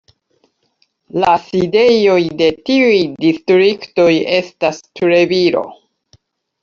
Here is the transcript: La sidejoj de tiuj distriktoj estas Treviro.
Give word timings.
La 1.23 1.33
sidejoj 1.49 2.17
de 2.41 2.47
tiuj 2.69 2.97
distriktoj 3.27 4.09
estas 4.41 4.81
Treviro. 4.89 5.63